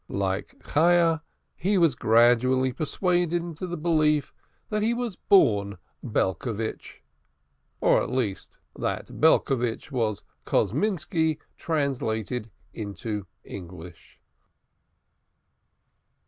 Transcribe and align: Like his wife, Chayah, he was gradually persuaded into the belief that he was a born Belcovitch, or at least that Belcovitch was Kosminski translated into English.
Like 0.09 0.53
his 0.53 0.53
wife, 0.61 0.73
Chayah, 0.73 1.21
he 1.55 1.77
was 1.77 1.93
gradually 1.93 2.73
persuaded 2.73 3.39
into 3.43 3.67
the 3.67 3.77
belief 3.77 4.33
that 4.69 4.81
he 4.81 4.95
was 4.95 5.13
a 5.13 5.17
born 5.29 5.77
Belcovitch, 6.03 7.03
or 7.81 8.01
at 8.01 8.09
least 8.09 8.57
that 8.75 9.21
Belcovitch 9.21 9.91
was 9.91 10.23
Kosminski 10.43 11.37
translated 11.55 12.49
into 12.73 13.27
English. 13.43 14.19